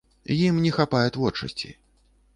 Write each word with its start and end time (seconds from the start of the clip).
Ім 0.35 0.55
не 0.63 0.71
хапае 0.77 1.05
творчасці. 1.19 1.69